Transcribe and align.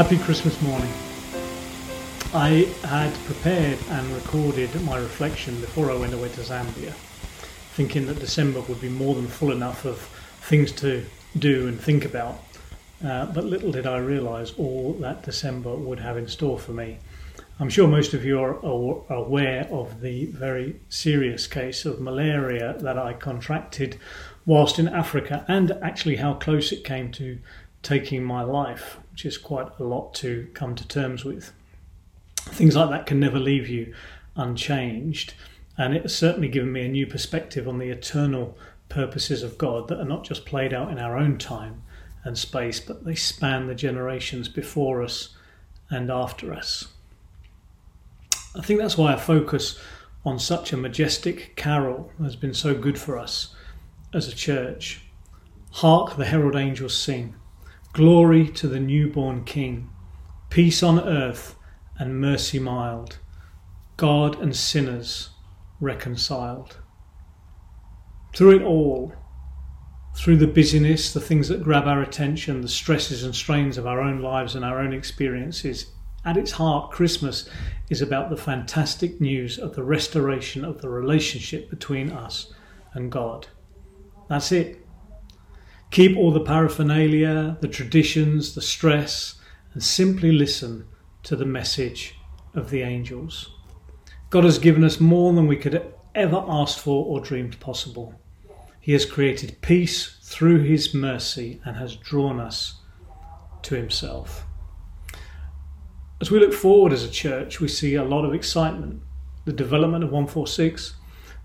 Happy 0.00 0.16
Christmas 0.16 0.58
morning. 0.62 0.90
I 2.32 2.72
had 2.84 3.12
prepared 3.26 3.78
and 3.90 4.10
recorded 4.14 4.74
my 4.86 4.96
reflection 4.96 5.60
before 5.60 5.90
I 5.90 5.94
went 5.94 6.14
away 6.14 6.30
to 6.30 6.40
Zambia, 6.40 6.94
thinking 7.74 8.06
that 8.06 8.18
December 8.18 8.62
would 8.62 8.80
be 8.80 8.88
more 8.88 9.14
than 9.14 9.26
full 9.26 9.52
enough 9.52 9.84
of 9.84 9.98
things 10.40 10.72
to 10.80 11.04
do 11.38 11.68
and 11.68 11.78
think 11.78 12.06
about. 12.06 12.42
Uh, 13.04 13.26
but 13.26 13.44
little 13.44 13.72
did 13.72 13.86
I 13.86 13.98
realise 13.98 14.54
all 14.56 14.94
that 15.00 15.22
December 15.22 15.74
would 15.76 15.98
have 15.98 16.16
in 16.16 16.28
store 16.28 16.58
for 16.58 16.72
me. 16.72 16.96
I'm 17.58 17.68
sure 17.68 17.86
most 17.86 18.14
of 18.14 18.24
you 18.24 18.40
are 18.40 18.54
aware 19.12 19.68
of 19.70 20.00
the 20.00 20.24
very 20.24 20.80
serious 20.88 21.46
case 21.46 21.84
of 21.84 22.00
malaria 22.00 22.74
that 22.78 22.96
I 22.96 23.12
contracted 23.12 23.98
whilst 24.46 24.78
in 24.78 24.88
Africa 24.88 25.44
and 25.46 25.72
actually 25.82 26.16
how 26.16 26.32
close 26.32 26.72
it 26.72 26.84
came 26.84 27.12
to 27.12 27.38
taking 27.82 28.22
my 28.24 28.42
life, 28.42 28.98
which 29.10 29.24
is 29.24 29.38
quite 29.38 29.68
a 29.78 29.84
lot 29.84 30.14
to 30.14 30.48
come 30.54 30.74
to 30.74 30.86
terms 30.86 31.24
with. 31.24 31.52
Things 32.36 32.76
like 32.76 32.90
that 32.90 33.06
can 33.06 33.20
never 33.20 33.38
leave 33.38 33.68
you 33.68 33.94
unchanged, 34.36 35.34
and 35.76 35.94
it 35.94 36.02
has 36.02 36.14
certainly 36.14 36.48
given 36.48 36.72
me 36.72 36.84
a 36.84 36.88
new 36.88 37.06
perspective 37.06 37.68
on 37.68 37.78
the 37.78 37.90
eternal 37.90 38.56
purposes 38.88 39.42
of 39.42 39.58
God 39.58 39.88
that 39.88 40.00
are 40.00 40.04
not 40.04 40.24
just 40.24 40.44
played 40.44 40.74
out 40.74 40.90
in 40.90 40.98
our 40.98 41.16
own 41.16 41.38
time 41.38 41.82
and 42.24 42.36
space, 42.36 42.80
but 42.80 43.04
they 43.04 43.14
span 43.14 43.66
the 43.66 43.74
generations 43.74 44.48
before 44.48 45.02
us 45.02 45.36
and 45.88 46.10
after 46.10 46.52
us. 46.52 46.88
I 48.54 48.62
think 48.62 48.80
that's 48.80 48.98
why 48.98 49.12
a 49.12 49.18
focus 49.18 49.78
on 50.24 50.38
such 50.38 50.72
a 50.72 50.76
majestic 50.76 51.56
carol 51.56 52.12
has 52.20 52.36
been 52.36 52.52
so 52.52 52.74
good 52.74 52.98
for 52.98 53.16
us 53.16 53.54
as 54.12 54.28
a 54.28 54.34
church. 54.34 55.02
Hark 55.70 56.16
the 56.16 56.26
herald 56.26 56.56
angels 56.56 56.96
sing. 56.96 57.34
Glory 57.92 58.48
to 58.48 58.68
the 58.68 58.78
newborn 58.78 59.44
King, 59.44 59.90
peace 60.48 60.80
on 60.80 61.00
earth 61.00 61.56
and 61.98 62.20
mercy 62.20 62.60
mild, 62.60 63.18
God 63.96 64.40
and 64.40 64.54
sinners 64.54 65.30
reconciled. 65.80 66.78
Through 68.32 68.56
it 68.58 68.62
all, 68.62 69.12
through 70.14 70.36
the 70.36 70.46
busyness, 70.46 71.12
the 71.12 71.20
things 71.20 71.48
that 71.48 71.64
grab 71.64 71.88
our 71.88 72.00
attention, 72.00 72.60
the 72.60 72.68
stresses 72.68 73.24
and 73.24 73.34
strains 73.34 73.76
of 73.76 73.88
our 73.88 74.00
own 74.00 74.20
lives 74.22 74.54
and 74.54 74.64
our 74.64 74.78
own 74.78 74.92
experiences, 74.92 75.86
at 76.24 76.36
its 76.36 76.52
heart, 76.52 76.92
Christmas 76.92 77.48
is 77.88 78.02
about 78.02 78.30
the 78.30 78.36
fantastic 78.36 79.20
news 79.20 79.58
of 79.58 79.74
the 79.74 79.82
restoration 79.82 80.64
of 80.64 80.80
the 80.80 80.88
relationship 80.88 81.68
between 81.70 82.12
us 82.12 82.52
and 82.92 83.10
God. 83.10 83.48
That's 84.28 84.52
it. 84.52 84.86
Keep 85.90 86.16
all 86.16 86.30
the 86.30 86.40
paraphernalia, 86.40 87.56
the 87.60 87.68
traditions, 87.68 88.54
the 88.54 88.62
stress, 88.62 89.34
and 89.72 89.82
simply 89.82 90.30
listen 90.30 90.86
to 91.24 91.34
the 91.34 91.44
message 91.44 92.14
of 92.54 92.70
the 92.70 92.82
angels. 92.82 93.50
God 94.30 94.44
has 94.44 94.58
given 94.58 94.84
us 94.84 95.00
more 95.00 95.32
than 95.32 95.48
we 95.48 95.56
could 95.56 95.92
ever 96.14 96.44
ask 96.48 96.78
for 96.78 97.04
or 97.04 97.20
dreamed 97.20 97.58
possible. 97.58 98.14
He 98.80 98.92
has 98.92 99.04
created 99.04 99.60
peace 99.62 100.16
through 100.22 100.62
His 100.62 100.94
mercy 100.94 101.60
and 101.64 101.76
has 101.76 101.96
drawn 101.96 102.38
us 102.38 102.80
to 103.62 103.74
Himself. 103.74 104.46
As 106.20 106.30
we 106.30 106.38
look 106.38 106.52
forward 106.52 106.92
as 106.92 107.02
a 107.02 107.10
church, 107.10 107.60
we 107.60 107.66
see 107.66 107.96
a 107.96 108.04
lot 108.04 108.24
of 108.24 108.32
excitement. 108.32 109.02
The 109.44 109.52
development 109.52 110.04
of 110.04 110.10
146, 110.10 110.94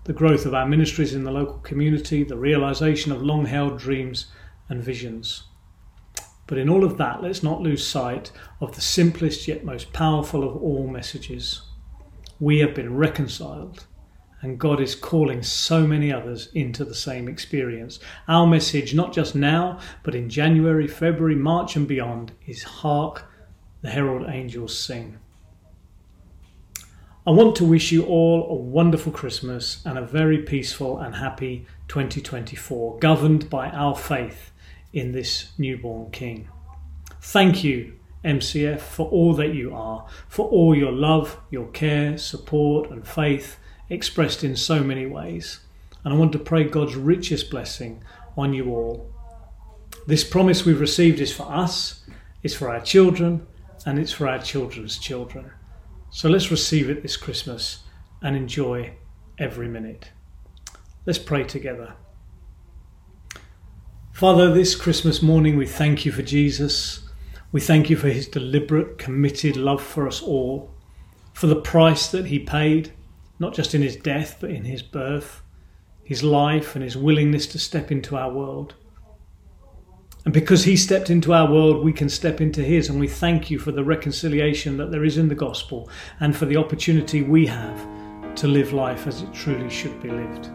the 0.06 0.12
growth 0.12 0.46
of 0.46 0.54
our 0.54 0.66
ministries 0.66 1.14
in 1.14 1.24
the 1.24 1.32
local 1.32 1.58
community, 1.58 2.22
the 2.22 2.36
realization 2.36 3.10
of 3.10 3.22
long 3.22 3.44
held 3.44 3.76
dreams 3.76 4.26
and 4.68 4.80
visions. 4.80 5.42
But 6.46 6.58
in 6.58 6.68
all 6.68 6.84
of 6.84 6.96
that, 6.98 7.24
let's 7.24 7.42
not 7.42 7.60
lose 7.60 7.84
sight 7.84 8.30
of 8.60 8.76
the 8.76 8.80
simplest 8.80 9.48
yet 9.48 9.64
most 9.64 9.92
powerful 9.92 10.48
of 10.48 10.62
all 10.62 10.86
messages. 10.86 11.60
We 12.38 12.60
have 12.60 12.72
been 12.72 12.96
reconciled, 12.96 13.84
and 14.42 14.60
God 14.60 14.80
is 14.80 14.94
calling 14.94 15.42
so 15.42 15.88
many 15.88 16.12
others 16.12 16.50
into 16.54 16.84
the 16.84 16.94
same 16.94 17.26
experience. 17.26 17.98
Our 18.28 18.46
message, 18.46 18.94
not 18.94 19.12
just 19.12 19.34
now, 19.34 19.80
but 20.04 20.14
in 20.14 20.30
January, 20.30 20.86
February, 20.86 21.34
March, 21.34 21.74
and 21.74 21.88
beyond, 21.88 22.30
is 22.46 22.62
Hark, 22.62 23.24
the 23.82 23.90
herald 23.90 24.28
angels 24.28 24.78
sing. 24.78 25.18
I 27.28 27.32
want 27.32 27.56
to 27.56 27.64
wish 27.64 27.90
you 27.90 28.04
all 28.04 28.48
a 28.48 28.54
wonderful 28.54 29.10
Christmas 29.10 29.84
and 29.84 29.98
a 29.98 30.06
very 30.06 30.38
peaceful 30.38 30.98
and 30.98 31.16
happy 31.16 31.66
2024, 31.88 33.00
governed 33.00 33.50
by 33.50 33.68
our 33.70 33.96
faith 33.96 34.52
in 34.92 35.10
this 35.10 35.50
newborn 35.58 36.12
King. 36.12 36.48
Thank 37.20 37.64
you, 37.64 37.94
MCF, 38.24 38.78
for 38.78 39.08
all 39.08 39.34
that 39.34 39.52
you 39.54 39.74
are, 39.74 40.06
for 40.28 40.48
all 40.48 40.72
your 40.72 40.92
love, 40.92 41.40
your 41.50 41.66
care, 41.66 42.16
support, 42.16 42.90
and 42.90 43.04
faith 43.04 43.58
expressed 43.90 44.44
in 44.44 44.54
so 44.54 44.84
many 44.84 45.06
ways. 45.06 45.58
And 46.04 46.14
I 46.14 46.16
want 46.16 46.30
to 46.30 46.38
pray 46.38 46.62
God's 46.62 46.94
richest 46.94 47.50
blessing 47.50 48.04
on 48.36 48.54
you 48.54 48.72
all. 48.72 49.12
This 50.06 50.22
promise 50.22 50.64
we've 50.64 50.78
received 50.78 51.18
is 51.18 51.32
for 51.32 51.50
us, 51.52 52.04
it's 52.44 52.54
for 52.54 52.70
our 52.70 52.80
children, 52.80 53.48
and 53.84 53.98
it's 53.98 54.12
for 54.12 54.28
our 54.28 54.38
children's 54.38 54.96
children. 54.96 55.50
So 56.16 56.30
let's 56.30 56.50
receive 56.50 56.88
it 56.88 57.02
this 57.02 57.18
Christmas 57.18 57.80
and 58.22 58.34
enjoy 58.34 58.94
every 59.36 59.68
minute. 59.68 60.12
Let's 61.04 61.18
pray 61.18 61.44
together. 61.44 61.92
Father, 64.14 64.50
this 64.50 64.74
Christmas 64.74 65.20
morning 65.20 65.58
we 65.58 65.66
thank 65.66 66.06
you 66.06 66.12
for 66.12 66.22
Jesus. 66.22 67.06
We 67.52 67.60
thank 67.60 67.90
you 67.90 67.96
for 67.96 68.08
his 68.08 68.28
deliberate, 68.28 68.96
committed 68.96 69.58
love 69.58 69.82
for 69.82 70.08
us 70.08 70.22
all, 70.22 70.72
for 71.34 71.48
the 71.48 71.60
price 71.60 72.08
that 72.08 72.24
he 72.24 72.38
paid, 72.38 72.94
not 73.38 73.52
just 73.52 73.74
in 73.74 73.82
his 73.82 73.96
death, 73.96 74.38
but 74.40 74.48
in 74.48 74.64
his 74.64 74.82
birth, 74.82 75.42
his 76.02 76.22
life, 76.22 76.74
and 76.74 76.82
his 76.82 76.96
willingness 76.96 77.46
to 77.48 77.58
step 77.58 77.92
into 77.92 78.16
our 78.16 78.32
world. 78.32 78.74
And 80.26 80.34
because 80.34 80.64
he 80.64 80.76
stepped 80.76 81.08
into 81.08 81.32
our 81.32 81.48
world, 81.48 81.84
we 81.84 81.92
can 81.92 82.08
step 82.08 82.40
into 82.40 82.60
his. 82.60 82.88
And 82.88 82.98
we 82.98 83.06
thank 83.06 83.48
you 83.48 83.60
for 83.60 83.70
the 83.70 83.84
reconciliation 83.84 84.76
that 84.76 84.90
there 84.90 85.04
is 85.04 85.18
in 85.18 85.28
the 85.28 85.36
gospel 85.36 85.88
and 86.18 86.36
for 86.36 86.46
the 86.46 86.56
opportunity 86.56 87.22
we 87.22 87.46
have 87.46 87.86
to 88.34 88.48
live 88.48 88.72
life 88.72 89.06
as 89.06 89.22
it 89.22 89.32
truly 89.32 89.70
should 89.70 90.02
be 90.02 90.10
lived. 90.10 90.50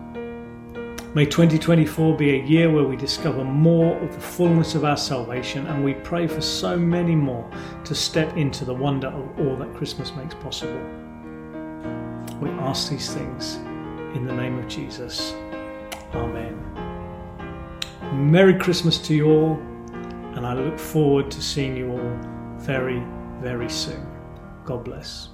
May 1.15 1.25
2024 1.25 2.17
be 2.17 2.31
a 2.31 2.43
year 2.43 2.69
where 2.69 2.83
we 2.83 2.97
discover 2.97 3.45
more 3.45 3.97
of 3.99 4.13
the 4.13 4.19
fullness 4.19 4.75
of 4.75 4.83
our 4.83 4.97
salvation 4.97 5.65
and 5.67 5.85
we 5.85 5.93
pray 5.93 6.27
for 6.27 6.41
so 6.41 6.77
many 6.77 7.15
more 7.15 7.49
to 7.85 7.95
step 7.95 8.35
into 8.35 8.65
the 8.65 8.73
wonder 8.73 9.07
of 9.07 9.39
all 9.39 9.55
that 9.55 9.73
Christmas 9.73 10.13
makes 10.17 10.35
possible. 10.35 10.81
We 12.41 12.49
ask 12.59 12.89
these 12.89 13.13
things 13.13 13.55
in 14.15 14.25
the 14.25 14.33
name 14.33 14.59
of 14.59 14.67
Jesus. 14.67 15.33
Amen. 16.13 16.90
Merry 18.11 18.53
Christmas 18.53 18.97
to 19.07 19.15
you 19.15 19.31
all, 19.31 19.53
and 20.35 20.45
I 20.45 20.53
look 20.53 20.77
forward 20.77 21.31
to 21.31 21.41
seeing 21.41 21.77
you 21.77 21.91
all 21.91 22.19
very, 22.57 23.01
very 23.41 23.69
soon. 23.69 24.05
God 24.65 24.83
bless. 24.83 25.29